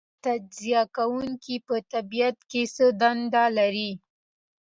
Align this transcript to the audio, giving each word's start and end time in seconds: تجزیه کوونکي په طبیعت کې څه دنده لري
تجزیه 0.23 0.83
کوونکي 0.97 1.55
په 1.67 1.75
طبیعت 1.93 2.37
کې 2.51 2.61
څه 2.75 2.85
دنده 3.01 3.45
لري 3.57 3.91